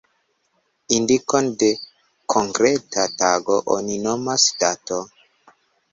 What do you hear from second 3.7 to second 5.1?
oni nomas dato.